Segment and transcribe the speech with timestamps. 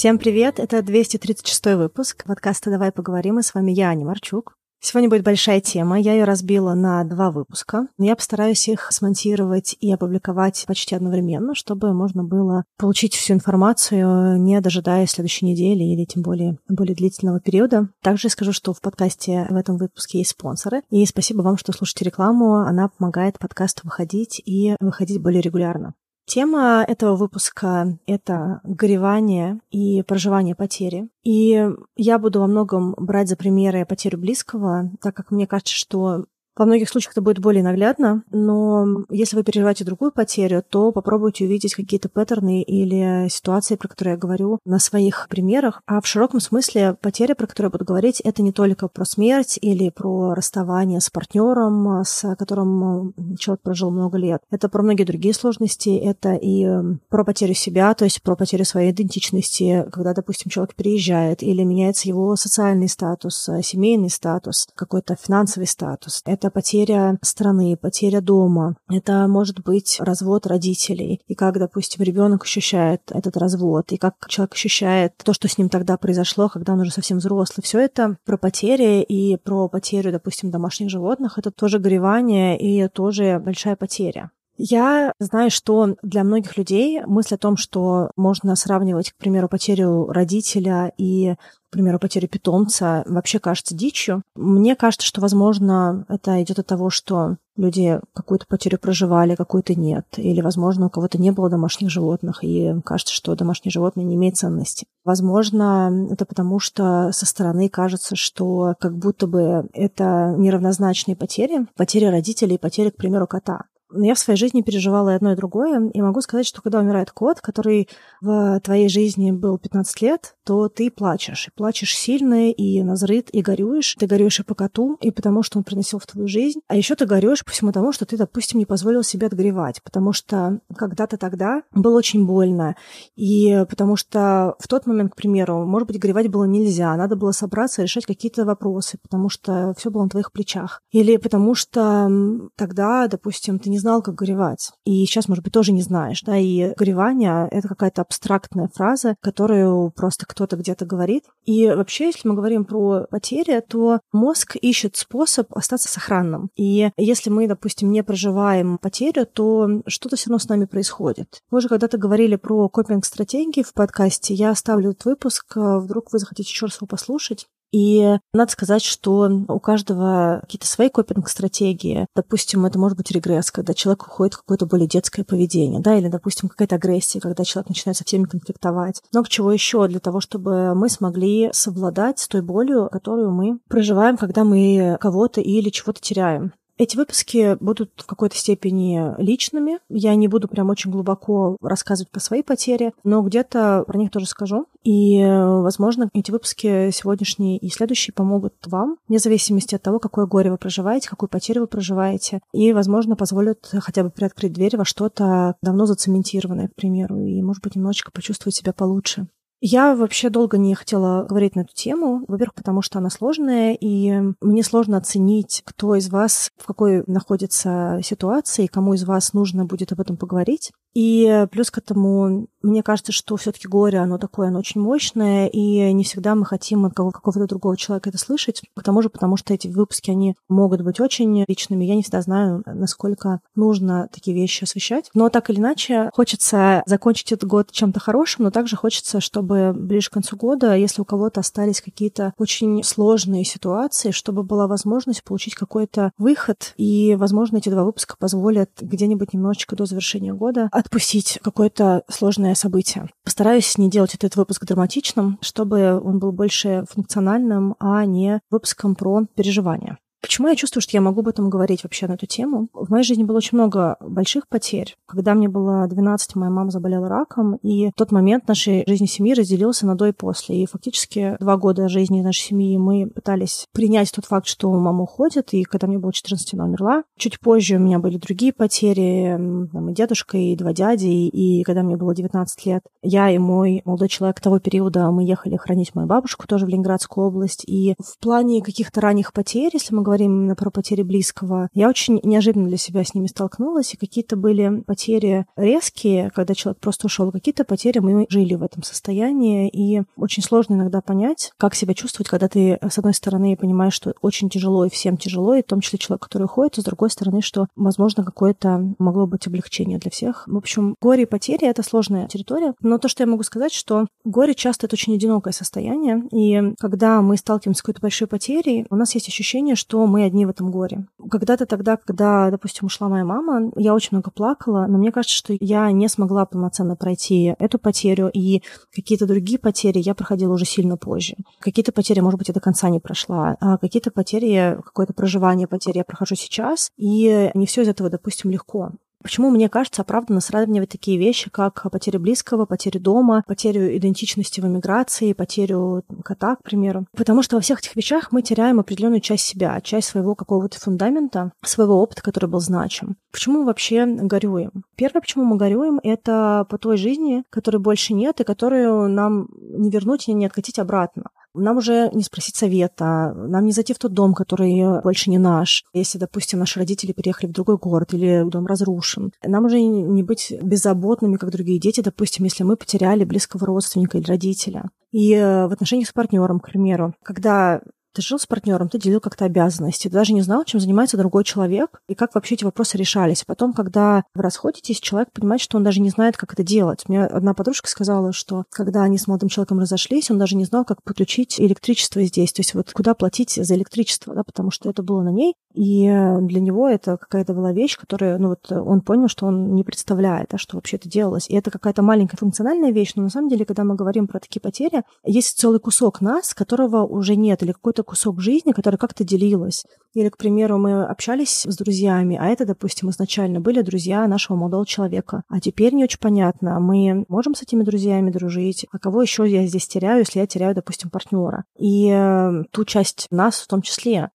[0.00, 0.58] Всем привет!
[0.58, 3.38] Это 236 выпуск подкаста «Давай поговорим».
[3.38, 4.54] И с вами я, Аня Марчук.
[4.80, 6.00] Сегодня будет большая тема.
[6.00, 7.86] Я ее разбила на два выпуска.
[7.98, 14.58] Я постараюсь их смонтировать и опубликовать почти одновременно, чтобы можно было получить всю информацию, не
[14.62, 17.90] дожидаясь следующей недели или тем более более длительного периода.
[18.02, 20.80] Также скажу, что в подкасте в этом выпуске есть спонсоры.
[20.88, 22.54] И спасибо вам, что слушаете рекламу.
[22.54, 25.92] Она помогает подкасту выходить и выходить более регулярно.
[26.26, 31.08] Тема этого выпуска— это горевание и проживание потери.
[31.24, 36.26] И я буду во многом брать за примеры потерю близкого, так как мне кажется, что
[36.60, 41.46] во многих случаях это будет более наглядно, но если вы переживаете другую потерю, то попробуйте
[41.46, 45.80] увидеть какие-то паттерны или ситуации, про которые я говорю, на своих примерах.
[45.86, 49.58] А в широком смысле потеря, про которую я буду говорить, это не только про смерть
[49.62, 54.42] или про расставание с партнером, с которым человек прожил много лет.
[54.50, 55.96] Это про многие другие сложности.
[55.96, 56.68] Это и
[57.08, 62.06] про потерю себя, то есть про потерю своей идентичности, когда, допустим, человек переезжает или меняется
[62.06, 66.20] его социальный статус, семейный статус, какой-то финансовый статус.
[66.26, 73.02] Это потеря страны, потеря дома, это может быть развод родителей, и как, допустим, ребенок ощущает
[73.10, 76.90] этот развод, и как человек ощущает то, что с ним тогда произошло, когда он уже
[76.90, 77.62] совсем взрослый.
[77.62, 83.40] Все это про потери и про потерю, допустим, домашних животных, это тоже горевание и тоже
[83.44, 84.30] большая потеря.
[84.62, 90.08] Я знаю, что для многих людей мысль о том, что можно сравнивать, к примеру, потерю
[90.08, 91.36] родителя и
[91.70, 94.22] к примеру, потерю питомца, вообще кажется дичью.
[94.34, 100.04] Мне кажется, что, возможно, это идет от того, что люди какую-то потерю проживали, какую-то нет.
[100.16, 104.36] Или, возможно, у кого-то не было домашних животных, и кажется, что домашнее животное не имеет
[104.36, 104.86] ценности.
[105.04, 112.06] Возможно, это потому, что со стороны кажется, что как будто бы это неравнозначные потери, потери
[112.06, 113.66] родителей, потери, к примеру, кота.
[113.92, 115.90] Я в своей жизни переживала и одно, и другое.
[115.90, 117.88] И могу сказать, что когда умирает кот, который
[118.20, 121.48] в твоей жизни был 15 лет, то ты плачешь.
[121.48, 123.96] И плачешь сильно, и назрыт, и горюешь.
[123.98, 126.60] Ты горюешь и по коту, и потому что он приносил в твою жизнь.
[126.68, 129.82] А еще ты горюешь по всему тому, что ты, допустим, не позволил себе отгревать.
[129.82, 132.76] Потому что когда-то тогда было очень больно.
[133.16, 136.94] И потому что в тот момент, к примеру, может быть, горевать было нельзя.
[136.96, 140.82] Надо было собраться и решать какие-то вопросы, потому что все было на твоих плечах.
[140.90, 142.08] Или потому что
[142.56, 144.70] тогда, допустим, ты не знал, как горевать.
[144.84, 146.22] И сейчас, может быть, тоже не знаешь.
[146.22, 146.36] Да?
[146.36, 151.24] И горевание— это какая-то абстрактная фраза, которую просто кто-то где-то говорит.
[151.44, 156.50] И вообще, если мы говорим про потери, то мозг ищет способ остаться сохранным.
[156.56, 161.40] И если мы, допустим, не проживаем потерю, то что-то все равно с нами происходит.
[161.50, 164.34] Мы же когда-то говорили про копинг-стратегии в подкасте.
[164.34, 167.48] Я оставлю этот выпуск, вдруг вы захотите еще раз его послушать.
[167.72, 172.06] И надо сказать, что у каждого какие-то свои копинг-стратегии.
[172.14, 176.08] Допустим, это может быть регресс, когда человек уходит в какое-то более детское поведение, да, или,
[176.08, 179.02] допустим, какая-то агрессия, когда человек начинает со всеми конфликтовать.
[179.12, 184.16] Много чего еще для того, чтобы мы смогли совладать с той болью, которую мы проживаем,
[184.16, 186.52] когда мы кого-то или чего-то теряем.
[186.80, 189.80] Эти выпуски будут в какой-то степени личными.
[189.90, 194.24] Я не буду прям очень глубоко рассказывать про свои потери, но где-то про них тоже
[194.24, 194.64] скажу.
[194.82, 200.50] И, возможно, эти выпуски сегодняшние и следующие помогут вам, вне зависимости от того, какое горе
[200.50, 205.56] вы проживаете, какую потерю вы проживаете, и, возможно, позволят хотя бы приоткрыть дверь во что-то
[205.60, 209.26] давно зацементированное, к примеру, и, может быть, немножечко почувствовать себя получше.
[209.62, 212.24] Я вообще долго не хотела говорить на эту тему.
[212.28, 218.00] Во-первых, потому что она сложная, и мне сложно оценить, кто из вас в какой находится
[218.02, 220.72] ситуации, кому из вас нужно будет об этом поговорить.
[220.94, 225.92] И плюс к этому, мне кажется, что все-таки горе, оно такое, оно очень мощное, и
[225.92, 228.62] не всегда мы хотим от какого-то другого человека это слышать.
[228.74, 231.84] К тому же, потому что эти выпуски, они могут быть очень личными.
[231.84, 235.10] Я не всегда знаю, насколько нужно такие вещи освещать.
[235.14, 240.10] Но так или иначе, хочется закончить этот год чем-то хорошим, но также хочется, чтобы ближе
[240.10, 245.54] к концу года, если у кого-то остались какие-то очень сложные ситуации, чтобы была возможность получить
[245.54, 246.74] какой-то выход.
[246.76, 253.08] И, возможно, эти два выпуска позволят где-нибудь немножечко до завершения года отпустить какое-то сложное событие.
[253.24, 259.26] Постараюсь не делать этот выпуск драматичным, чтобы он был больше функциональным, а не выпуском про
[259.34, 259.98] переживания.
[260.22, 262.68] Почему я чувствую, что я могу об этом говорить вообще на эту тему?
[262.74, 264.96] В моей жизни было очень много больших потерь.
[265.06, 269.32] Когда мне было 12, моя мама заболела раком, и в тот момент нашей жизни семьи
[269.32, 270.62] разделился на до и после.
[270.62, 275.54] И фактически два года жизни нашей семьи мы пытались принять тот факт, что мама уходит,
[275.54, 277.02] и когда мне было 14, она умерла.
[277.18, 279.36] Чуть позже у меня были другие потери,
[279.72, 283.80] там, и дедушка, и два дяди, и когда мне было 19 лет, я и мой
[283.86, 288.18] молодой человек того периода, мы ехали хранить мою бабушку тоже в Ленинградскую область, и в
[288.18, 292.76] плане каких-то ранних потерь, если мы говорим именно про потери близкого, я очень неожиданно для
[292.76, 297.98] себя с ними столкнулась, и какие-то были потери резкие, когда человек просто ушел, какие-то потери
[297.98, 302.78] мы жили в этом состоянии, и очень сложно иногда понять, как себя чувствовать, когда ты,
[302.80, 306.22] с одной стороны, понимаешь, что очень тяжело и всем тяжело, и в том числе человек,
[306.22, 310.44] который уходит, и с другой стороны, что, возможно, какое-то могло быть облегчение для всех.
[310.46, 314.06] В общем, горе и потери— это сложная территория, но то, что я могу сказать, что
[314.24, 318.96] горе часто это очень одинокое состояние, и когда мы сталкиваемся с какой-то большой потерей, у
[318.96, 321.06] нас есть ощущение, что мы одни в этом горе.
[321.30, 325.56] Когда-то тогда, когда, допустим, ушла моя мама, я очень много плакала, но мне кажется, что
[325.58, 328.62] я не смогла полноценно пройти эту потерю, и
[328.94, 331.36] какие-то другие потери я проходила уже сильно позже.
[331.60, 335.98] Какие-то потери, может быть, я до конца не прошла, а какие-то потери, какое-то проживание потери
[335.98, 338.92] я прохожу сейчас, и не все из этого, допустим, легко.
[339.22, 344.66] Почему, мне кажется, оправданно сравнивать такие вещи, как потеря близкого, потерю дома, потерю идентичности в
[344.66, 347.06] эмиграции, потерю кота, к примеру?
[347.16, 351.52] Потому что во всех этих вещах мы теряем определенную часть себя, часть своего какого-то фундамента,
[351.62, 353.16] своего опыта, который был значим.
[353.30, 354.84] Почему мы вообще горюем?
[354.96, 359.90] Первое, почему мы горюем, это по той жизни, которой больше нет и которую нам не
[359.90, 361.24] вернуть и не откатить обратно.
[361.54, 365.84] Нам уже не спросить совета, нам не зайти в тот дом, который больше не наш.
[365.92, 369.32] Если, допустим, наши родители переехали в другой город или дом разрушен.
[369.42, 374.26] Нам уже не быть беззаботными, как другие дети, допустим, если мы потеряли близкого родственника или
[374.26, 374.90] родителя.
[375.10, 377.80] И э, в отношениях с партнером, к примеру, когда
[378.14, 381.44] ты жил с партнером, ты делил как-то обязанности, ты даже не знал, чем занимается другой
[381.44, 383.44] человек и как вообще эти вопросы решались.
[383.46, 387.08] Потом, когда вы расходитесь, человек понимает, что он даже не знает, как это делать.
[387.08, 390.84] Мне одна подружка сказала, что когда они с молодым человеком разошлись, он даже не знал,
[390.84, 395.02] как подключить электричество здесь, то есть вот куда платить за электричество, да, потому что это
[395.02, 396.06] было на ней, и
[396.42, 400.48] для него это какая-то была вещь, которая, ну вот он понял, что он не представляет,
[400.50, 401.48] да, что вообще это делалось.
[401.48, 404.60] И это какая-то маленькая функциональная вещь, но на самом деле, когда мы говорим про такие
[404.60, 409.84] потери, есть целый кусок нас, которого уже нет, или какой-то кусок жизни, который как-то делилась.
[410.14, 414.86] Или, к примеру, мы общались с друзьями, а это, допустим, изначально были друзья нашего молодого
[414.86, 415.42] человека.
[415.48, 419.66] А теперь не очень понятно, мы можем с этими друзьями дружить, а кого еще я
[419.66, 421.64] здесь теряю, если я теряю, допустим, партнера.
[421.78, 424.30] И э, ту часть нас в том числе.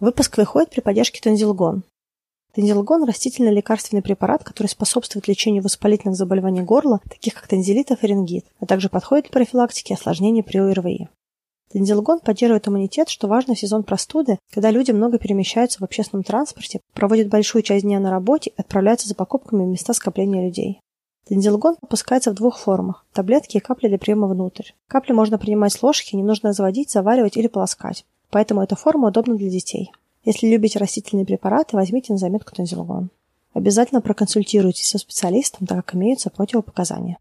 [0.00, 1.84] Выпуск выходит при поддержке Тензилгон.
[2.54, 8.44] Тензилгон– растительный лекарственный препарат, который способствует лечению воспалительных заболеваний горла, таких как тензилит и фарингит,
[8.60, 11.08] а также подходит для профилактики осложнений при ОРВИ.
[11.72, 16.80] Тензилгон поддерживает иммунитет, что важно в сезон простуды, когда люди много перемещаются в общественном транспорте,
[16.92, 20.80] проводят большую часть дня на работе и отправляются за покупками в места скопления людей.
[21.26, 24.72] Тензилгон выпускается в двух формах– таблетки и капли для приема внутрь.
[24.88, 28.04] Капли можно принимать с ложки, не нужно заводить, заваривать или полоскать.
[28.30, 29.92] Поэтому эта форма удобна для детей.
[30.24, 33.10] Если любите растительные препараты, возьмите на заметку тензилгон.
[33.52, 37.18] Обязательно проконсультируйтесь со специалистом, так как имеются противопоказания.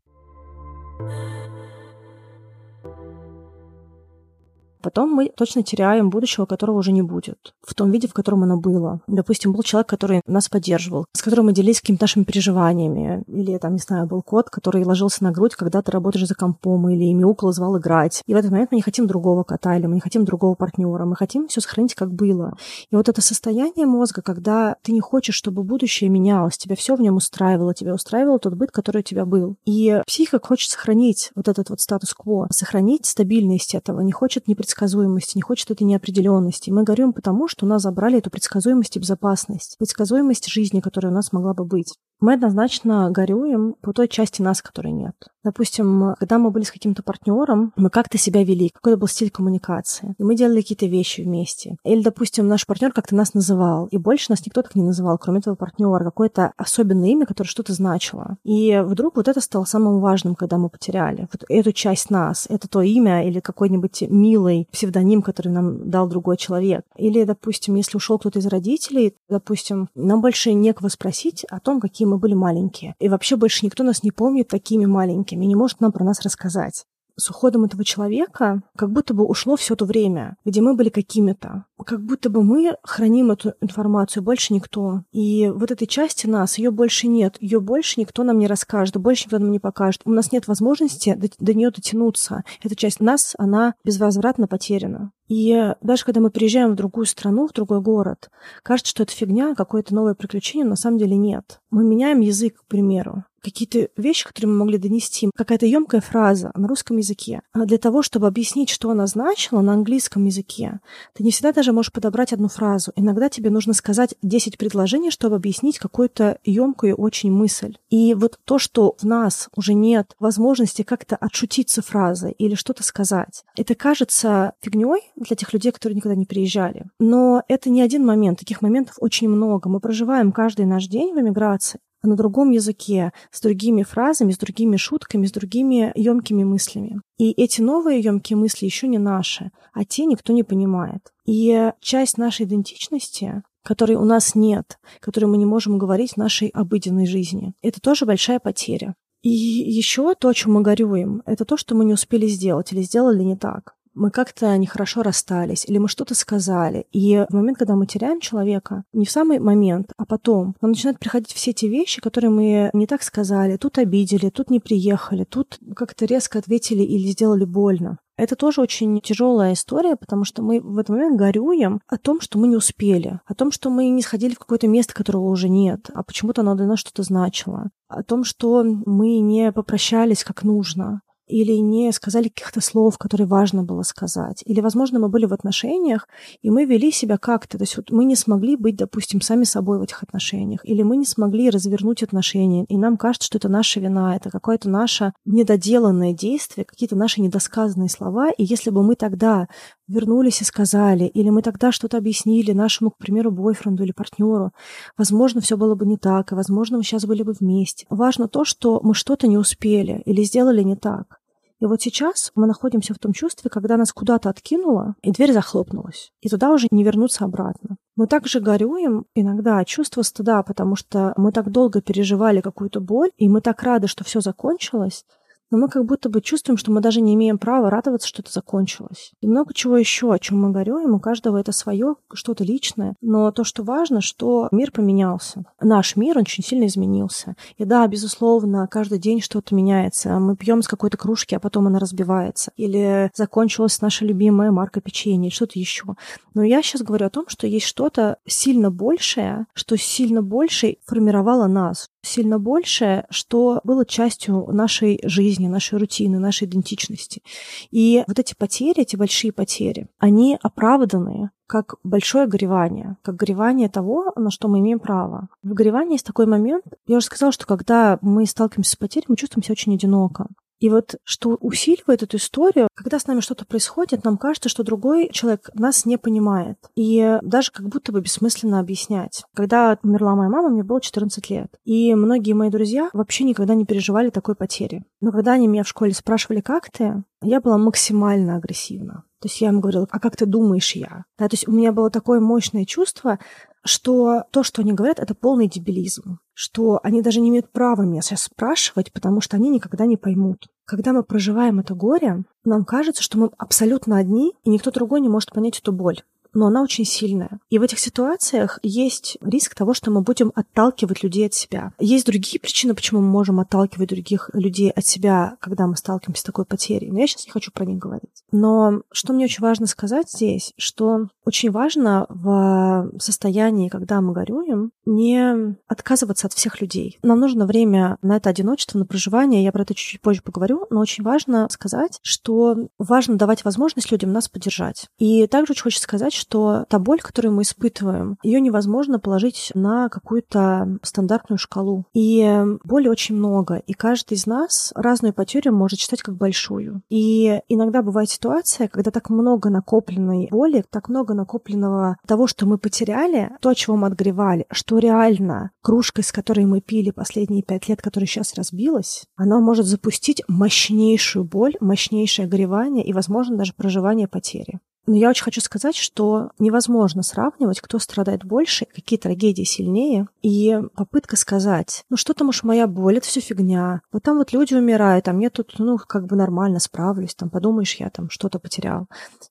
[4.81, 8.57] Потом мы точно теряем будущего, которого уже не будет, в том виде, в котором оно
[8.57, 9.01] было.
[9.07, 13.23] Допустим, был человек, который нас поддерживал, с которым мы делились какими-то нашими переживаниями.
[13.27, 16.89] Или, там, не знаю, был кот, который ложился на грудь, когда ты работаешь за компом,
[16.89, 18.23] или мяукал звал играть.
[18.25, 21.05] И в этот момент мы не хотим другого кота, или мы не хотим другого партнера.
[21.05, 22.57] Мы хотим все сохранить, как было.
[22.89, 27.01] И вот это состояние мозга, когда ты не хочешь, чтобы будущее менялось, тебя все в
[27.01, 29.55] нем устраивало, тебя устраивал тот быт, который у тебя был.
[29.65, 35.35] И психика хочет сохранить вот этот вот статус-кво, сохранить стабильность этого, не хочет не предсказуемости,
[35.37, 36.69] не хочет этой неопределенности.
[36.69, 41.15] Мы горюем потому, что у нас забрали эту предсказуемость и безопасность, предсказуемость жизни, которая у
[41.15, 45.15] нас могла бы быть мы однозначно горюем по той части нас, которой нет.
[45.43, 50.13] Допустим, когда мы были с каким-то партнером, мы как-то себя вели, какой был стиль коммуникации,
[50.19, 51.77] и мы делали какие-то вещи вместе.
[51.83, 55.39] Или, допустим, наш партнер как-то нас называл, и больше нас никто так не называл, кроме
[55.39, 58.37] этого партнера, какое-то особенное имя, которое что-то значило.
[58.43, 61.27] И вдруг вот это стало самым важным, когда мы потеряли.
[61.33, 66.37] Вот эту часть нас, это то имя или какой-нибудь милый псевдоним, который нам дал другой
[66.37, 66.83] человек.
[66.97, 72.10] Или, допустим, если ушел кто-то из родителей, допустим, нам больше некого спросить о том, какие
[72.11, 72.95] мы были маленькие.
[72.99, 76.85] И вообще больше никто нас не помнит такими маленькими, не может нам про нас рассказать
[77.15, 81.65] с уходом этого человека как будто бы ушло все то время, где мы были какими-то.
[81.85, 85.03] Как будто бы мы храним эту информацию, больше никто.
[85.11, 87.37] И вот этой части нас, ее больше нет.
[87.39, 90.01] Ее больше никто нам не расскажет, больше никто нам не покажет.
[90.05, 92.43] У нас нет возможности до, до нее дотянуться.
[92.61, 95.11] Эта часть нас, она безвозвратно потеряна.
[95.27, 98.29] И даже когда мы приезжаем в другую страну, в другой город,
[98.63, 101.61] кажется, что это фигня, какое-то новое приключение, но на самом деле нет.
[101.69, 103.23] Мы меняем язык, к примеру.
[103.41, 107.41] Какие-то вещи, которые мы могли донести, какая-то емкая фраза на русском языке.
[107.53, 110.79] А для того, чтобы объяснить, что она значила на английском языке,
[111.13, 112.91] ты не всегда даже можешь подобрать одну фразу.
[112.95, 117.77] Иногда тебе нужно сказать 10 предложений, чтобы объяснить какую-то емкую очень мысль.
[117.89, 123.43] И вот то, что в нас уже нет возможности как-то отшутиться фразой или что-то сказать,
[123.57, 126.85] это кажется фигней для тех людей, которые никогда не приезжали.
[126.99, 128.39] Но это не один момент.
[128.39, 129.69] Таких моментов очень много.
[129.69, 134.77] Мы проживаем каждый наш день в эмиграции на другом языке, с другими фразами, с другими
[134.77, 137.01] шутками, с другими емкими мыслями.
[137.17, 141.13] И эти новые емкие мысли еще не наши, а те никто не понимает.
[141.25, 146.47] И часть нашей идентичности которой у нас нет, которой мы не можем говорить в нашей
[146.47, 147.53] обыденной жизни.
[147.61, 148.95] Это тоже большая потеря.
[149.21, 152.81] И еще то, о чем мы горюем, это то, что мы не успели сделать или
[152.81, 156.85] сделали не так мы как-то нехорошо расстались, или мы что-то сказали.
[156.91, 160.99] И в момент, когда мы теряем человека, не в самый момент, а потом, нам начинают
[160.99, 165.59] приходить все те вещи, которые мы не так сказали, тут обидели, тут не приехали, тут
[165.75, 167.97] как-то резко ответили или сделали больно.
[168.17, 172.37] Это тоже очень тяжелая история, потому что мы в этот момент горюем о том, что
[172.37, 175.89] мы не успели, о том, что мы не сходили в какое-то место, которого уже нет,
[175.93, 181.01] а почему-то оно для нас что-то значило, о том, что мы не попрощались как нужно,
[181.31, 184.43] или не сказали каких-то слов, которые важно было сказать.
[184.45, 186.07] Или, возможно, мы были в отношениях,
[186.41, 187.57] и мы вели себя как-то.
[187.57, 190.59] То есть вот мы не смогли быть, допустим, сами собой в этих отношениях.
[190.63, 192.65] Или мы не смогли развернуть отношения.
[192.65, 197.89] И нам кажется, что это наша вина, это какое-то наше недоделанное действие, какие-то наши недосказанные
[197.89, 198.29] слова.
[198.31, 199.47] И если бы мы тогда
[199.87, 204.51] вернулись и сказали, или мы тогда что-то объяснили нашему, к примеру, бойфренду или партнеру,
[204.97, 207.85] возможно, все было бы не так, и, возможно, мы сейчас были бы вместе.
[207.89, 211.20] Важно то, что мы что-то не успели или сделали не так.
[211.61, 216.11] И вот сейчас мы находимся в том чувстве, когда нас куда-то откинуло, и дверь захлопнулась.
[216.19, 217.77] И туда уже не вернуться обратно.
[217.95, 223.11] Мы также горюем иногда от чувства стыда, потому что мы так долго переживали какую-то боль,
[223.17, 225.05] и мы так рады, что все закончилось,
[225.51, 228.31] но мы как будто бы чувствуем, что мы даже не имеем права радоваться, что это
[228.31, 229.11] закончилось.
[229.21, 232.95] И много чего еще, о чем мы говорим, у каждого это свое, что-то личное.
[233.01, 235.43] Но то, что важно, что мир поменялся.
[235.59, 237.35] Наш мир очень сильно изменился.
[237.57, 240.17] И да, безусловно, каждый день что-то меняется.
[240.19, 242.51] Мы пьем с какой-то кружки, а потом она разбивается.
[242.55, 245.95] Или закончилась наша любимая марка печенья, что-то еще.
[246.33, 251.47] Но я сейчас говорю о том, что есть что-то сильно большее, что сильно больше формировало
[251.47, 257.21] нас, сильно большее, что было частью нашей жизни, нашей рутины, нашей идентичности.
[257.69, 264.13] И вот эти потери, эти большие потери, они оправданы как большое горевание, как горевание того,
[264.15, 265.27] на что мы имеем право.
[265.43, 269.17] В горевании есть такой момент, я уже сказала, что когда мы сталкиваемся с потерей, мы
[269.17, 270.27] чувствуем себя очень одиноко.
[270.61, 275.09] И вот что усиливает эту историю, когда с нами что-то происходит, нам кажется, что другой
[275.11, 276.57] человек нас не понимает.
[276.75, 279.23] И даже как будто бы бессмысленно объяснять.
[279.35, 281.47] Когда умерла моя мама, мне было 14 лет.
[281.65, 284.85] И многие мои друзья вообще никогда не переживали такой потери.
[285.01, 289.03] Но когда они меня в школе спрашивали, как ты, я была максимально агрессивна.
[289.21, 291.05] То есть я им говорила, а как ты думаешь я?
[291.19, 293.19] Да, то есть у меня было такое мощное чувство,
[293.63, 298.01] что то, что они говорят, это полный дебилизм, что они даже не имеют права меня
[298.01, 300.47] сейчас спрашивать, потому что они никогда не поймут.
[300.65, 305.09] Когда мы проживаем это горе, нам кажется, что мы абсолютно одни, и никто другой не
[305.09, 306.01] может понять эту боль
[306.33, 307.39] но она очень сильная.
[307.49, 311.73] И в этих ситуациях есть риск того, что мы будем отталкивать людей от себя.
[311.79, 316.25] Есть другие причины, почему мы можем отталкивать других людей от себя, когда мы сталкиваемся с
[316.25, 316.91] такой потерей.
[316.91, 318.23] Но я сейчас не хочу про них говорить.
[318.31, 324.71] Но что мне очень важно сказать здесь, что очень важно в состоянии, когда мы горюем,
[324.85, 326.97] не отказываться от всех людей.
[327.03, 329.43] Нам нужно время на это одиночество, на проживание.
[329.43, 334.11] Я про это чуть-чуть позже поговорю, но очень важно сказать, что важно давать возможность людям
[334.11, 334.87] нас поддержать.
[334.97, 339.89] И также очень хочется сказать, что та боль, которую мы испытываем, ее невозможно положить на
[339.89, 341.85] какую-то стандартную шкалу.
[341.93, 346.83] И боли очень много, и каждый из нас разную потерю может считать как большую.
[346.89, 352.57] И иногда бывает ситуация, когда так много накопленной боли, так много накопленного того, что мы
[352.57, 357.81] потеряли, то, чего мы отгревали, что реально кружка, из которой мы пили последние пять лет,
[357.81, 364.59] которая сейчас разбилась, она может запустить мощнейшую боль, мощнейшее горевание и, возможно, даже проживание потери.
[364.91, 370.07] Но я очень хочу сказать, что невозможно сравнивать, кто страдает больше, какие трагедии сильнее.
[370.21, 373.83] И попытка сказать, ну что там уж моя боль, это все фигня.
[373.93, 377.75] Вот там вот люди умирают, а мне тут, ну, как бы нормально справлюсь, там, подумаешь,
[377.75, 378.87] я там что-то потерял.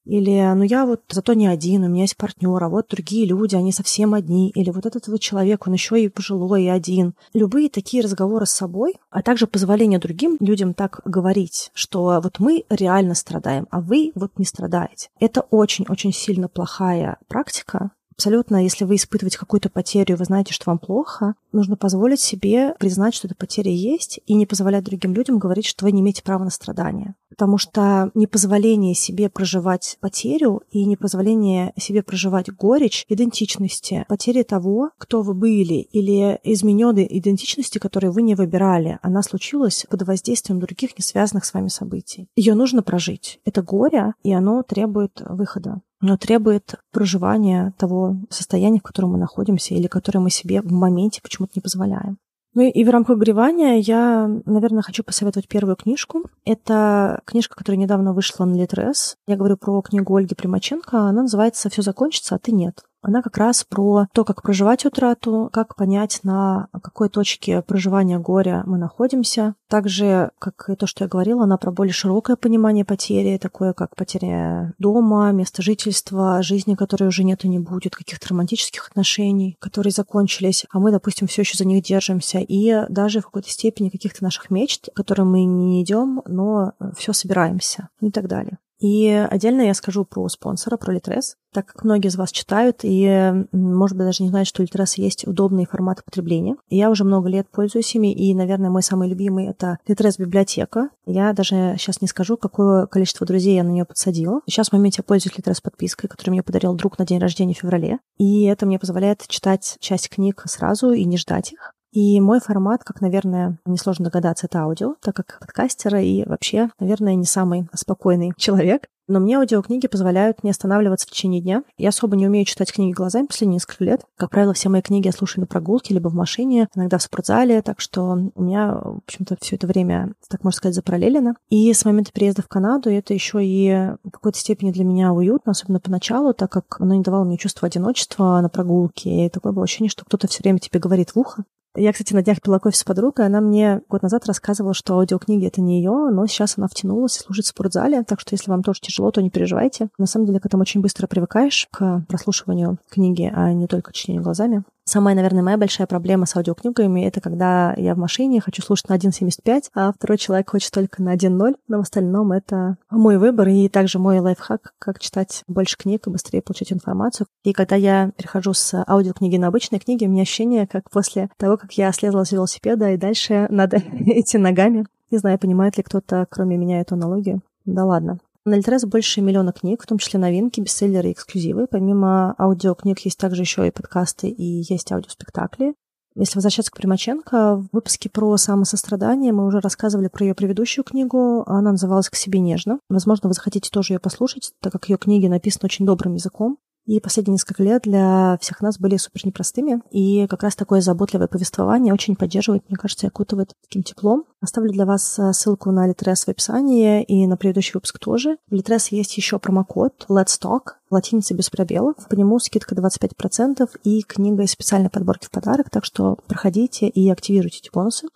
[0.07, 3.55] Или, ну я вот зато не один, у меня есть партнер, а вот другие люди,
[3.55, 4.49] они совсем одни.
[4.55, 7.13] Или вот этот вот человек, он еще и пожилой, и один.
[7.35, 12.65] Любые такие разговоры с собой, а также позволение другим людям так говорить, что вот мы
[12.71, 15.11] реально страдаем, а вы вот не страдаете.
[15.21, 17.91] Это очень-очень сильно плохая практика,
[18.21, 23.15] Абсолютно, если вы испытываете какую-то потерю, вы знаете, что вам плохо, нужно позволить себе признать,
[23.15, 26.45] что эта потеря есть, и не позволять другим людям говорить, что вы не имеете права
[26.45, 27.15] на страдания.
[27.31, 35.23] Потому что непозволение себе проживать потерю и непозволение себе проживать горечь идентичности, потери того, кто
[35.23, 41.03] вы были, или измененной идентичности, которую вы не выбирали, она случилась под воздействием других не
[41.03, 42.29] связанных с вами событий.
[42.37, 43.41] Ее нужно прожить.
[43.47, 49.75] Это горе, и оно требует выхода но требует проживания того состояния, в котором мы находимся
[49.75, 52.19] или которое мы себе в моменте почему-то не позволяем.
[52.53, 56.25] Ну и в рамках горевания я, наверное, хочу посоветовать первую книжку.
[56.45, 59.15] Это книжка, которая недавно вышла на Литрес.
[59.29, 60.99] Я говорю про книгу Ольги Примаченко.
[60.99, 62.83] Она называется «Все закончится, а ты нет».
[63.03, 68.63] Она как раз про то, как проживать утрату, как понять, на какой точке проживания горя
[68.67, 69.55] мы находимся.
[69.69, 73.97] Также, как и то, что я говорила, она про более широкое понимание потери, такое как
[73.97, 79.93] потеря дома, места жительства, жизни, которой уже нет и не будет, каких-то романтических отношений, которые
[79.93, 84.23] закончились, а мы, допустим, все еще за них держимся, и даже в какой-то степени каких-то
[84.25, 88.59] наших мечт, к которым мы не идем, но все собираемся, ну и так далее.
[88.81, 93.45] И отдельно я скажу про спонсора, про Литрес, так как многие из вас читают и,
[93.53, 96.57] может быть, даже не знают, что у Литрес есть удобные форматы потребления.
[96.71, 100.91] Я уже много лет пользуюсь ими, и, наверное, мой самый любимый— это Литрес библиотека.
[101.05, 104.41] Я даже сейчас не скажу, какое количество друзей я на нее подсадила.
[104.47, 107.59] Сейчас в моменте я пользуюсь Литрес подпиской, которую мне подарил друг на день рождения в
[107.59, 107.99] феврале.
[108.17, 111.75] И это мне позволяет читать часть книг сразу и не ждать их.
[111.93, 117.15] И мой формат, как, наверное, несложно догадаться, это аудио, так как подкастера и вообще, наверное,
[117.15, 118.85] не самый спокойный человек.
[119.09, 121.65] Но мне аудиокниги позволяют не останавливаться в течение дня.
[121.77, 124.03] Я особо не умею читать книги глазами последние несколько лет.
[124.17, 127.61] Как правило, все мои книги я слушаю на прогулке, либо в машине, иногда в спортзале,
[127.61, 131.35] так что у меня, в общем-то, все это время, так можно сказать, запараллелено.
[131.49, 135.51] И с момента переезда в Канаду это еще и в какой-то степени для меня уютно,
[135.51, 139.27] особенно поначалу, так как оно не давало мне чувство одиночества на прогулке.
[139.27, 141.45] И такое было ощущение, что кто-то все время тебе говорит в ухо.
[141.77, 145.47] Я, кстати, на днях пила кофе с подругой, она мне год назад рассказывала, что аудиокниги—
[145.47, 148.65] это не ее, но сейчас она втянулась и служит в спортзале, так что если вам
[148.65, 149.89] тоже тяжело, то не переживайте.
[149.97, 154.23] На самом деле к этому очень быстро привыкаешь, к прослушиванию книги, а не только чтению
[154.23, 154.65] глазами.
[154.91, 158.97] Самая, наверное, моя большая проблема с аудиокнигами— это когда я в машине, хочу слушать на
[158.97, 163.69] 1.75, а второй человек хочет только на 1.0, но в остальном это мой выбор и
[163.69, 167.29] также мой лайфхак, как читать больше книг и быстрее получать информацию.
[167.45, 171.57] И когда я перехожу с аудиокниги на обычные книги, у меня ощущение, как после того,
[171.57, 174.87] как я слезла с велосипеда, и дальше надо идти ногами.
[175.13, 177.43] Не знаю, понимает ли кто-то, кроме меня, эту аналогию.
[177.65, 178.19] Да ладно.
[178.47, 181.67] На Литрес больше миллиона книг, в том числе новинки, бестселлеры и эксклюзивы.
[181.67, 185.75] Помимо аудиокниг есть также еще и подкасты и есть аудиоспектакли.
[186.17, 191.45] Если возвращаться к Примаченко, в выпуске про самосострадание мы уже рассказывали про ее предыдущую книгу.
[191.47, 192.81] Она называлась «К себе нежно».
[192.89, 196.59] Возможно, вы захотите тоже ее послушать, так как ее книги написаны очень добрым языком.
[196.87, 199.83] И последние несколько лет для всех нас были супер непростыми.
[199.91, 204.25] И как раз такое заботливое повествование очень поддерживает, мне кажется, и окутывает таким теплом.
[204.41, 208.39] Оставлю для вас э, ссылку на Литрес в описании и на предыдущий выпуск тоже.
[208.49, 211.95] В Литрес есть еще промокод Let's Talk, латиница без пробелов.
[212.09, 217.11] По нему скидка 25% и книга из специальной подборки в подарок, так что проходите и
[217.11, 218.09] активируйте эти бонусы.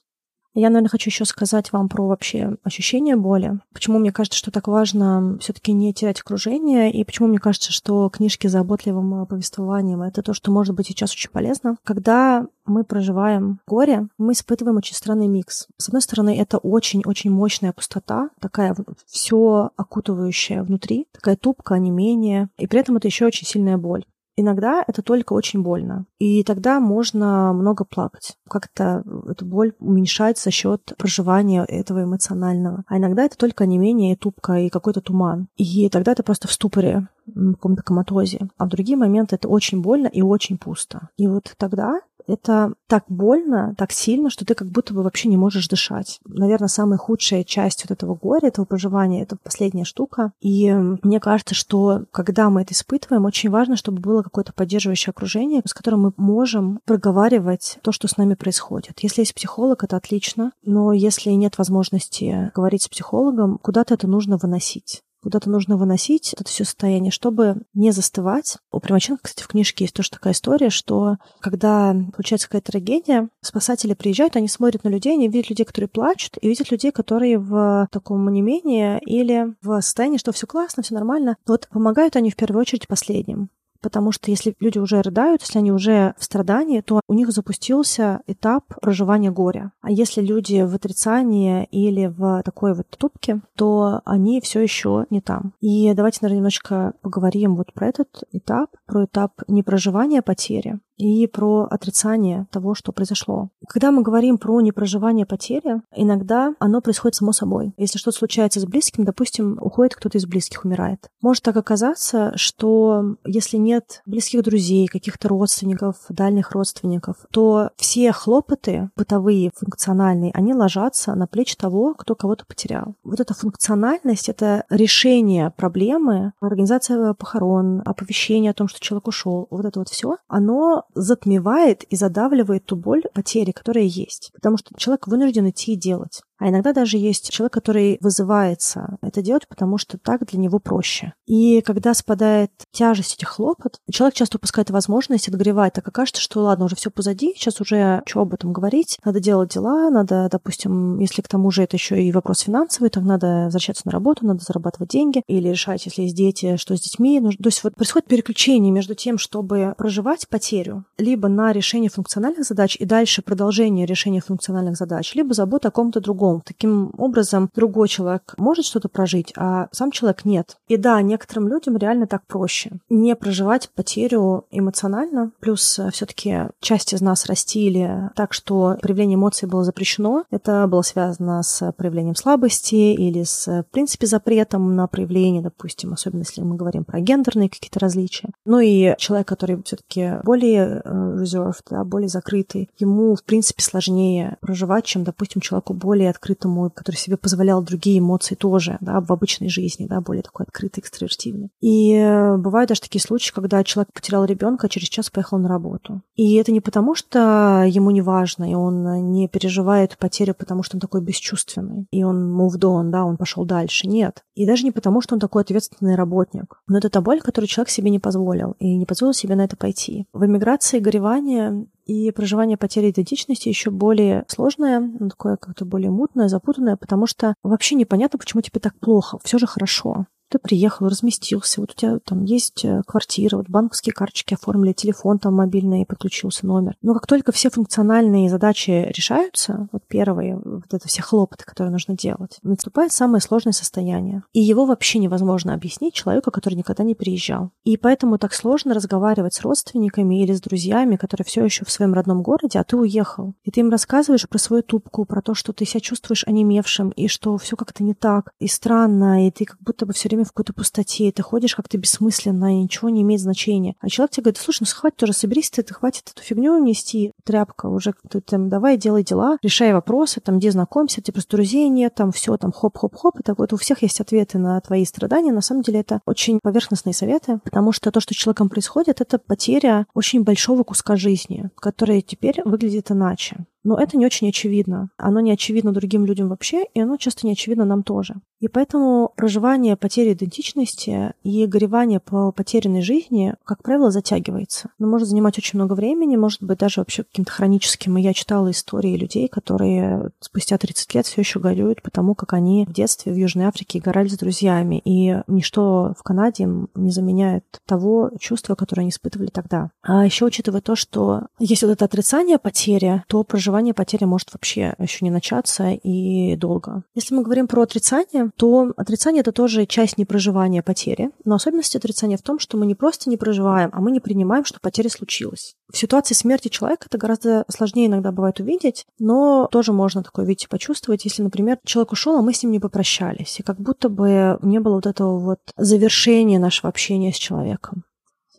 [0.55, 3.59] Я, наверное, хочу еще сказать вам про вообще ощущение боли.
[3.73, 8.09] Почему мне кажется, что так важно все-таки не терять окружение, и почему мне кажется, что
[8.09, 11.77] книжки с заботливым повествованием— это то, что может быть сейчас очень полезно.
[11.83, 15.67] Когда мы проживаем горе, мы испытываем очень странный микс.
[15.77, 22.49] С одной стороны, это очень-очень мощная пустота, такая все окутывающая внутри, такая тупка, не менее,
[22.59, 24.05] и при этом это еще очень сильная боль.
[24.37, 26.07] Иногда это только очень больно.
[26.19, 28.37] И тогда можно много плакать.
[28.49, 32.85] Как-то эта боль уменьшается за счет проживания этого эмоционального.
[32.87, 35.49] А иногда это только не менее тупка и какой-то туман.
[35.57, 38.49] И тогда это просто в ступоре, в каком-то коматозе.
[38.59, 41.09] А в другие моменты это очень больно и очень пусто.
[41.17, 45.37] И вот тогда это так больно, так сильно, что ты как будто бы вообще не
[45.37, 46.21] можешь дышать.
[46.25, 50.33] Наверное, самая худшая часть вот этого горя, этого проживания, это последняя штука.
[50.41, 55.63] И мне кажется, что когда мы это испытываем, очень важно, чтобы было какое-то поддерживающее окружение,
[55.65, 59.01] с которым мы можем проговаривать то, что с нами происходит.
[59.01, 64.37] Если есть психолог, это отлично, но если нет возможности говорить с психологом, куда-то это нужно
[64.37, 68.59] выносить куда-то нужно выносить это все состояние, чтобы не застывать.
[68.71, 73.95] У Примаченко, кстати, в книжке есть тоже такая история, что когда случается какая-то трагедия, спасатели
[73.95, 77.89] приезжают, они смотрят на людей, они видят людей, которые плачут, и видят людей, которые в
[77.91, 81.37] таком немении или в состоянии, что все классно, все нормально.
[81.47, 83.49] Вот помогают они в первую очередь последним
[83.85, 88.23] потому что если люди уже рыдают, если они уже в страдании, то у них запустился
[88.27, 89.73] этап проживания горя.
[89.83, 95.21] А если люди в отрицании или в такой вот тупке, то они все еще не
[95.21, 95.53] там.
[95.61, 101.67] И давайте, наверное, немножечко поговорим вот про этот этап, про этап непроживания потери, и про
[101.71, 103.51] отрицание того, что произошло.
[103.69, 107.73] Когда мы говорим про непроживание потери, иногда оно происходит само собой.
[107.77, 111.09] Если что-то случается с близким, допустим, уходит кто-то из близких, умирает.
[111.21, 118.91] Может так оказаться, что если нет близких друзей, каких-то родственников, дальних родственников, то все хлопоты
[118.97, 122.95] бытовые, функциональные, они ложатся на плечи того, кто кого-то потерял.
[123.03, 129.65] Вот эта функциональность— это решение проблемы, организация похорон, оповещение о том, что человек ушел, вот
[129.65, 134.31] это вот все, оно затмевает и задавливает ту боль потери, которая есть.
[134.35, 136.23] Потому что человек вынужден идти и делать.
[136.39, 141.15] А иногда даже есть человек, который вызывается это делать, потому что так для него проще.
[141.27, 146.41] И когда спадает тяжесть этих хлопот, человек часто упускает возможность отгревать, так как кажется, что
[146.41, 150.99] ладно, уже все позади, сейчас уже что об этом говорить, надо делать дела, надо, допустим,
[150.99, 154.43] если к тому же это еще и вопрос финансовый, то надо возвращаться на работу, надо
[154.43, 157.21] зарабатывать деньги или решать, если есть дети, что с детьми.
[157.21, 162.77] То есть вот происходит переключение между тем, чтобы проживать потерю, либо на решение функциональных задач
[162.77, 166.43] и дальше продолжение решения функциональных задач, либо забота о ком-то другом другом.
[166.45, 170.57] Таким образом, другой человек может что-то прожить, а сам человек нет.
[170.69, 172.73] И да, некоторым людям реально так проще.
[172.89, 175.33] Не проживать потерю эмоционально.
[175.41, 180.25] Плюс э, все-таки часть из нас растили так, что проявление эмоций было запрещено.
[180.31, 186.21] Это было связано с проявлением слабости или с, в принципе, запретом на проявление, допустим, особенно
[186.21, 188.31] если мы говорим про гендерные какие-то различия.
[188.45, 194.37] Ну и человек, который все-таки более э, reserved, да, более закрытый, ему, в принципе, сложнее
[194.41, 199.49] проживать, чем, допустим, человеку более открытому, который себе позволял другие эмоции тоже, да, в обычной
[199.49, 201.51] жизни, да, более такой открытый, экстравертивный.
[201.61, 205.49] И э, бывают даже такие случаи, когда человек потерял ребенка, а через час поехал на
[205.49, 206.03] работу.
[206.15, 210.77] И это не потому, что ему не важно, и он не переживает потерю, потому что
[210.77, 213.87] он такой бесчувственный, и он moved on, да, он пошел дальше.
[213.89, 214.25] Нет.
[214.35, 216.61] И даже не потому, что он такой ответственный работник.
[216.67, 219.57] Но это та боль, которую человек себе не позволил, и не позволил себе на это
[219.57, 220.07] пойти.
[220.13, 226.77] В эмиграции горевание и проживание потери идентичности еще более сложное, такое как-то более мутное, запутанное,
[226.77, 229.19] потому что вообще непонятно, почему тебе так плохо.
[229.23, 233.93] Все же хорошо ты приехал, разместился, вот у тебя там есть э, квартира, вот банковские
[233.93, 236.77] карточки оформили, телефон там мобильный, подключился номер.
[236.83, 241.97] Но как только все функциональные задачи решаются, вот первые, вот это все хлопоты, которые нужно
[241.97, 244.25] делать, наступает самое сложное состояние.
[244.33, 247.51] И его вообще невозможно объяснить человеку, который никогда не переезжал.
[247.63, 251.95] И поэтому так сложно разговаривать с родственниками или с друзьями, которые все еще в своем
[251.95, 253.35] родном городе, а ты уехал.
[253.45, 257.07] И ты им рассказываешь про свою тупку, про то, что ты себя чувствуешь онемевшим, и
[257.07, 260.29] что все как-то не так, и странно, и ты как будто бы все время в
[260.29, 263.75] какой-то пустоте, и ты ходишь как-то бессмысленно, и ничего не имеет значения.
[263.81, 267.13] А человек тебе говорит, слушай, ну хватит тоже, соберись ты, ты хватит эту фигню нести,
[267.25, 271.69] тряпка, уже ты там давай делай дела, решай вопросы, там, где знакомься, тебе просто друзей
[271.69, 275.33] нет, там все, там хоп-хоп-хоп, и так вот у всех есть ответы на твои страдания.
[275.33, 279.19] На самом деле это очень поверхностные советы, потому что то, что с человеком происходит, это
[279.19, 283.47] потеря очень большого куска жизни, который теперь выглядит иначе.
[283.65, 284.91] Но это не очень очевидно.
[284.97, 288.17] Оно не очевидно другим людям вообще, и оно часто не очевидно нам тоже.
[288.45, 294.69] И поэтому проживание потери идентичности и горевание по потерянной жизни, как правило, затягивается.
[294.79, 297.97] Оно может занимать очень много времени, может быть даже вообще каким-то хроническим.
[297.97, 302.67] И я читала истории людей, которые спустя 30 лет все еще горюют потому, как они
[302.69, 304.83] в детстве в Южной Африке горали с друзьями.
[304.85, 309.71] И ничто в Канаде им не заменяет того чувства, которое они испытывали тогда.
[309.83, 314.33] А еще учитывая то, что есть вот это отрицание потери, то проживание проживание потери может
[314.33, 316.83] вообще еще не начаться и долго.
[316.97, 321.11] Если мы говорим про отрицание, то отрицание это тоже часть непроживания потери.
[321.25, 324.45] Но особенность отрицания в том, что мы не просто не проживаем, а мы не принимаем,
[324.45, 325.55] что потеря случилась.
[325.73, 330.45] В ситуации смерти человека это гораздо сложнее иногда бывает увидеть, но тоже можно такое видеть
[330.45, 333.89] и почувствовать, если, например, человек ушел, а мы с ним не попрощались, и как будто
[333.89, 337.85] бы не было вот этого вот завершения нашего общения с человеком.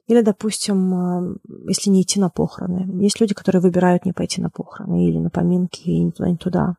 [0.08, 1.36] Или, допустим, а,
[1.68, 3.02] если не идти на похороны.
[3.02, 6.38] Есть люди, которые выбирают не пойти на похороны или на поминки и не туда, не
[6.38, 6.76] туда.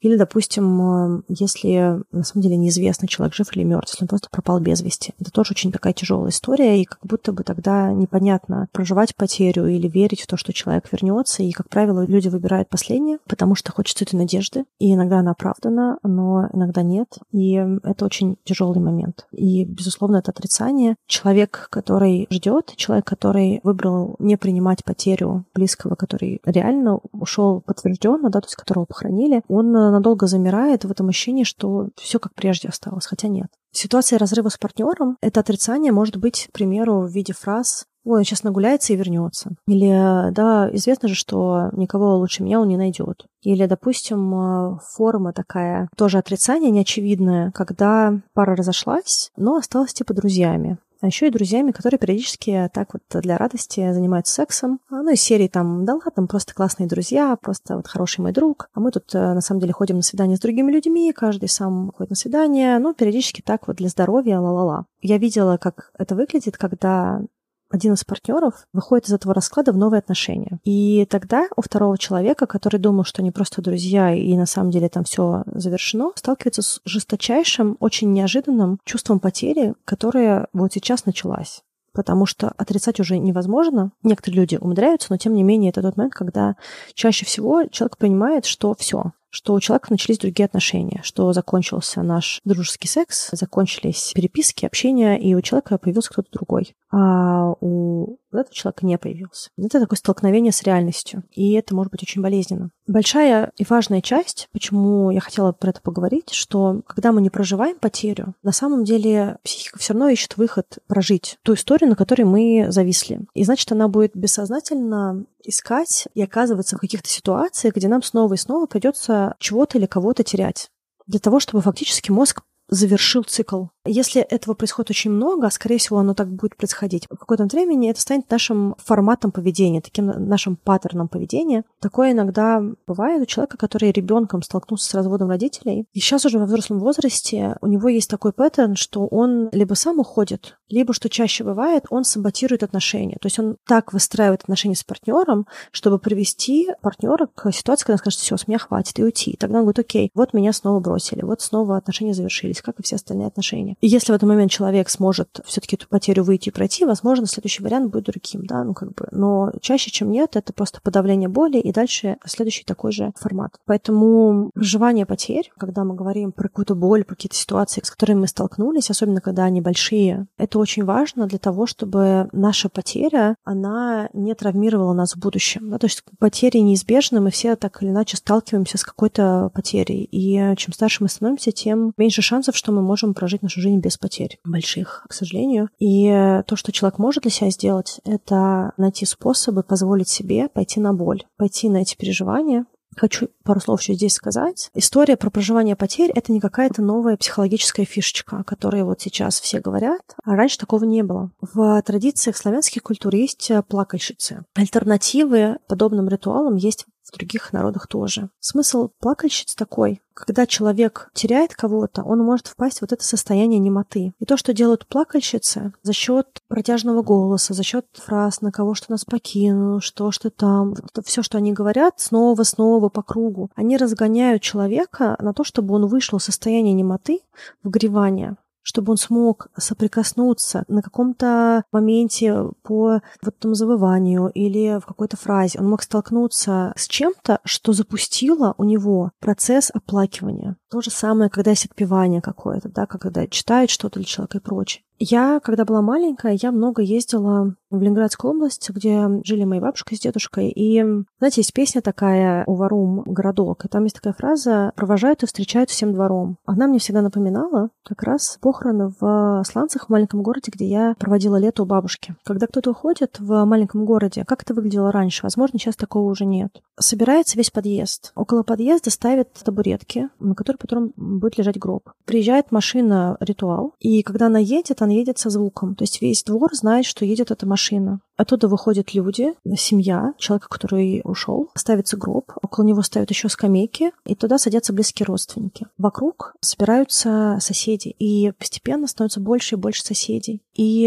[0.00, 4.28] Или, допустим, э, если на самом деле неизвестно, человек жив или мертв, если он просто
[4.30, 5.14] пропал без вести.
[5.18, 9.88] Это тоже очень такая тяжелая история, и как будто бы тогда непонятно проживать потерю или
[9.88, 11.42] верить в то, что человек вернется.
[11.42, 14.64] И, как правило, люди выбирают последнее, потому что хочется этой надежды.
[14.78, 17.18] И иногда она оправдана, но иногда нет.
[17.32, 19.26] И это очень тяжелый момент.
[19.32, 20.96] И, безусловно, это отрицание.
[21.06, 28.40] Человек, который ждет, человек, который выбрал не принимать потерю близкого, который реально ушел подтвержденно, да,
[28.40, 32.34] то есть которого похоронили, он он э, надолго замирает в этом ощущении, что все как
[32.34, 33.48] прежде осталось, хотя нет.
[33.72, 38.18] В ситуации разрыва с партнером это отрицание может быть, к примеру, в виде фраз ой,
[38.18, 39.50] он сейчас нагуляется и вернется.
[39.66, 43.26] Или, да, известно же, что никого лучше меня он не найдет.
[43.42, 50.78] Или, допустим, э, форма такая, тоже отрицание неочевидное, когда пара разошлась, но осталась типа друзьями
[51.00, 54.80] а еще и друзьями, которые периодически так вот для радости занимаются сексом.
[54.90, 58.68] А, ну, из серии там, да ладно, просто классные друзья, просто вот хороший мой друг.
[58.74, 61.92] А мы тут э, на самом деле ходим на свидание с другими людьми, каждый сам
[61.96, 64.86] ходит на свидание, ну, периодически так вот для здоровья, ла-ла-ла.
[65.02, 67.22] Я видела, как это выглядит, когда
[67.70, 70.58] один из партнеров выходит из этого расклада в новые отношения.
[70.64, 74.88] И тогда у второго человека, который думал, что они просто друзья и на самом деле
[74.88, 82.26] там все завершено, сталкивается с жесточайшим, очень неожиданным чувством потери, которое вот сейчас началась потому
[82.26, 83.90] что отрицать уже невозможно.
[84.02, 86.56] Некоторые люди умудряются, но тем не менее это тот момент, когда
[86.92, 92.40] чаще всего человек понимает, что все, что у человека начались другие отношения, что закончился наш
[92.46, 96.74] дружеский секс, закончились переписки, общение, и у человека появился кто-то другой.
[96.90, 99.50] А у вот этого человека не появился.
[99.56, 102.70] Это такое столкновение с реальностью, и это может быть очень болезненно.
[102.86, 107.78] Большая и важная часть, почему я хотела про это поговорить, что когда мы не проживаем
[107.78, 112.66] потерю, на самом деле психика все равно ищет выход прожить ту историю, на которой мы
[112.70, 113.20] зависли.
[113.34, 118.38] И значит, она будет бессознательно искать и оказываться в каких-то ситуациях, где нам снова и
[118.38, 120.70] снова придется чего-то или кого-то терять
[121.06, 125.98] для того, чтобы фактически мозг завершил цикл если этого происходит очень много, а скорее всего
[125.98, 131.08] оно так будет происходить, в какое-то времени это станет нашим форматом поведения, таким нашим паттерном
[131.08, 131.64] поведения.
[131.80, 135.86] Такое иногда бывает у человека, который ребенком столкнулся с разводом родителей.
[135.92, 140.00] И сейчас уже во взрослом возрасте у него есть такой паттерн, что он либо сам
[140.00, 143.16] уходит, либо, что чаще бывает, он саботирует отношения.
[143.20, 147.98] То есть он так выстраивает отношения с партнером, чтобы привести партнера к ситуации, когда он
[147.98, 149.32] скажет, все, с меня хватит, и уйти.
[149.32, 152.82] И тогда он говорит, окей, вот меня снова бросили, вот снова отношения завершились, как и
[152.82, 153.75] все остальные отношения.
[153.80, 157.62] И если в этот момент человек сможет все-таки эту потерю выйти и пройти, возможно, следующий
[157.62, 159.08] вариант будет другим, да, ну как бы.
[159.10, 163.56] Но чаще, чем нет, это просто подавление боли и дальше следующий такой же формат.
[163.66, 168.28] Поэтому проживание потерь, когда мы говорим про какую-то боль, про какие-то ситуации, с которыми мы
[168.28, 174.34] столкнулись, особенно когда они большие, это очень важно для того, чтобы наша потеря, она не
[174.34, 175.70] травмировала нас в будущем.
[175.70, 175.78] Да?
[175.78, 180.08] То есть потери неизбежны, мы все так или иначе сталкиваемся с какой-то потерей.
[180.10, 183.80] И чем старше мы становимся, тем меньше шансов, что мы можем прожить нашу жизнь жизнь
[183.80, 185.68] без потерь больших, к сожалению.
[185.78, 190.92] И то, что человек может для себя сделать, это найти способы позволить себе пойти на
[190.92, 194.70] боль, пойти на эти переживания, Хочу пару слов еще здесь сказать.
[194.72, 199.60] История про проживание потерь— это не какая-то новая психологическая фишечка, о которой вот сейчас все
[199.60, 201.30] говорят, а раньше такого не было.
[201.42, 204.46] В традициях славянских культур есть плакальщицы.
[204.54, 208.30] Альтернативы подобным ритуалам есть в других народах тоже.
[208.40, 210.02] Смысл плакальщиц такой.
[210.14, 214.14] Когда человек теряет кого-то, он может впасть в вот это состояние немоты.
[214.18, 218.90] И то, что делают плакальщицы за счет протяжного голоса, за счет фраз «на кого что
[218.90, 223.76] нас покинул», «что что там», вот все, что они говорят, снова, снова по кругу, они
[223.76, 227.20] разгоняют человека на то, чтобы он вышел из состояния немоты
[227.62, 234.86] в горевание чтобы он смог соприкоснуться на каком-то моменте по вот этому завыванию или в
[234.86, 235.60] какой-то фразе.
[235.60, 240.56] Он мог столкнуться с чем-то, что запустило у него процесс оплакивания.
[240.68, 244.82] То же самое, когда есть отпевание какое-то, да, когда читает что-то для человека и прочее.
[244.98, 249.98] Я, когда была маленькая, я много ездила в Ленинградскую область, где жили мои бабушка с
[249.98, 250.48] дедушкой.
[250.48, 250.82] И,
[251.18, 255.70] знаете, есть песня такая у Варум «Городок», и там есть такая фраза «Провожают и встречают
[255.70, 256.38] всем двором».
[256.46, 261.36] Она мне всегда напоминала как раз похороны в Сланцах, в маленьком городе, где я проводила
[261.36, 262.14] лето у бабушки.
[262.24, 265.24] Когда кто-то уходит в маленьком городе, как это выглядело раньше?
[265.24, 266.62] Возможно, сейчас такого уже нет.
[266.78, 268.12] Собирается весь подъезд.
[268.14, 271.90] Около подъезда ставят табуретки, на которых потом будет лежать гроб.
[272.04, 275.74] Приезжает машина «Ритуал», и когда она едет, она едет со звуком.
[275.74, 278.00] То есть весь двор знает, что едет эта машина.
[278.16, 284.14] Оттуда выходят люди, семья, человек, который ушел, ставится гроб, около него ставят еще скамейки, и
[284.14, 285.66] туда садятся близкие родственники.
[285.76, 290.42] Вокруг собираются соседи, и постепенно становится больше и больше соседей.
[290.54, 290.82] И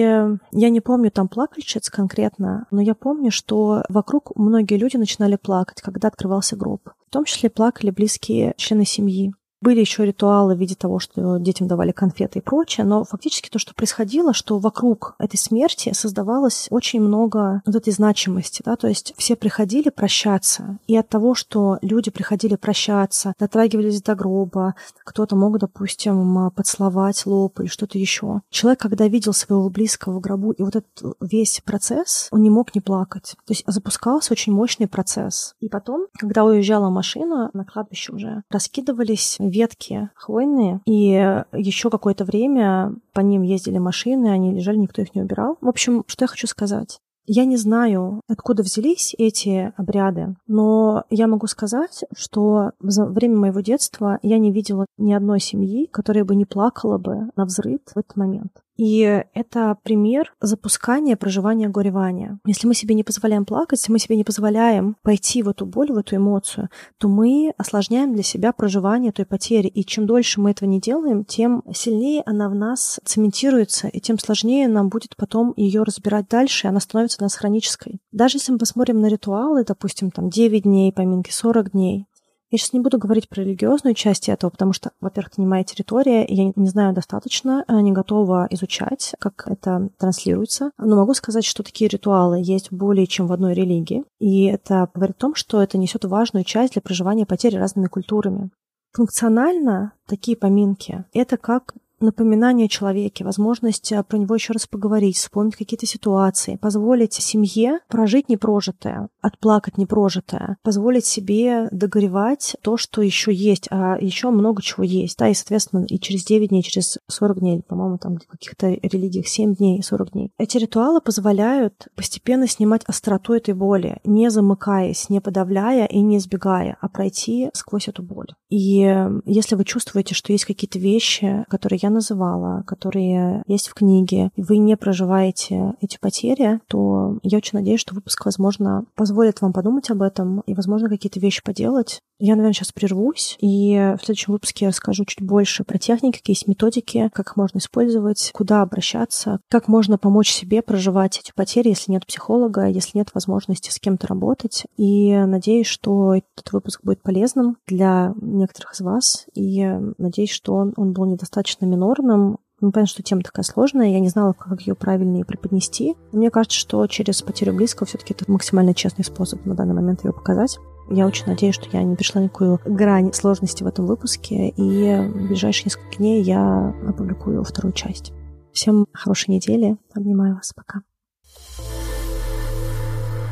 [0.51, 5.81] я не помню там плакальщиц конкретно, но я помню, что вокруг многие люди начинали плакать,
[5.81, 6.89] когда открывался гроб.
[7.07, 9.33] В том числе плакали близкие члены семьи.
[9.61, 13.59] Были еще ритуалы в виде того, что детям давали конфеты и прочее, но фактически то,
[13.59, 19.13] что происходило, что вокруг этой смерти создавалось очень много вот этой значимости, да, то есть
[19.17, 25.57] все приходили прощаться, и от того, что люди приходили прощаться, дотрагивались до гроба, кто-то мог,
[25.57, 28.41] допустим, поцеловать лоб или что-то еще.
[28.49, 32.73] Человек, когда видел своего близкого в гробу, и вот этот весь процесс, он не мог
[32.75, 33.35] не плакать.
[33.45, 35.55] То есть запускался очень мощный процесс.
[35.59, 42.95] И потом, когда уезжала машина на кладбище уже, раскидывались ветки хвойные, и еще какое-то время
[43.13, 45.57] по ним ездили машины, они лежали, никто их не убирал.
[45.61, 46.99] В общем, что я хочу сказать.
[47.31, 53.59] Я не знаю, откуда взялись эти обряды, но я могу сказать, что за время моего
[53.59, 57.99] детства я не видела ни одной семьи, которая бы не плакала бы на взрыв в
[57.99, 58.53] этот момент.
[58.79, 62.39] И это пример запускания проживания горевания.
[62.45, 65.91] Если мы себе не позволяем плакать, если мы себе не позволяем пойти в эту боль,
[65.91, 69.67] в эту эмоцию, то мы осложняем для себя проживание той потери.
[69.67, 74.17] И чем дольше мы этого не делаем, тем сильнее она в нас цементируется, и тем
[74.17, 77.99] сложнее нам будет потом ее разбирать дальше, и она становится у нас хронической.
[78.13, 82.05] Даже если мы посмотрим на ритуалы, допустим, там 9 дней поминки, 40 дней,
[82.51, 85.63] я сейчас не буду говорить про религиозную часть этого, потому что, во-первых, это не моя
[85.63, 90.71] территория, я не знаю достаточно, э, не готова изучать, как это транслируется.
[90.77, 94.03] Но могу сказать, что такие ритуалы есть более чем в одной религии.
[94.19, 98.49] И это говорит о том, что это несет важную часть для проживания потери разными культурами.
[98.93, 105.17] Функционально такие поминки— это как напоминание о человеке, возможность э, про него еще раз поговорить,
[105.17, 113.33] вспомнить какие-то ситуации, позволить семье прожить непрожитое, отплакать непрожитое, позволить себе догоревать то, что еще
[113.33, 115.17] есть, а еще много чего есть.
[115.17, 119.27] Да, и, соответственно, и через 9 дней, через 40 дней, по-моему, там в каких-то религиях
[119.27, 120.31] 7 дней и 40 дней.
[120.37, 126.77] Эти ритуалы позволяют постепенно снимать остроту этой боли, не замыкаясь, не подавляя и не избегая,
[126.81, 128.27] а пройти сквозь эту боль.
[128.49, 134.31] И если вы чувствуете, что есть какие-то вещи, которые я называла, которые есть в книге,
[134.37, 139.89] вы не проживаете эти потери, то я очень надеюсь, что выпуск, возможно, позволит вам подумать
[139.89, 142.01] об этом и, возможно, какие-то вещи поделать.
[142.19, 146.33] Я, наверное, сейчас прервусь, и в следующем выпуске я расскажу чуть больше про техники, какие
[146.33, 151.69] есть методики, как их можно использовать, куда обращаться, как можно помочь себе проживать эти потери,
[151.69, 154.65] если нет психолога, если нет возможности с кем-то работать.
[154.75, 159.65] И надеюсь, что этот выпуск будет полезным для некоторых из вас, и
[159.97, 162.39] надеюсь, что он, он был недостаточно минорным.
[162.61, 165.95] Ну, понятно, что тема такая сложная, я не знала, как ее правильно и преподнести.
[166.11, 170.11] Мне кажется, что через потерю близкого все-таки это максимально честный способ на данный момент ее
[170.11, 170.59] показать.
[170.89, 175.27] Я очень надеюсь, что я не пришла никакую грань сложности в этом выпуске, и в
[175.27, 178.11] ближайшие несколько дней я опубликую вторую часть.
[178.51, 179.77] Всем хорошей недели.
[179.93, 180.51] Обнимаю вас.
[180.53, 180.81] Пока.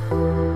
[0.10, 0.47] thank you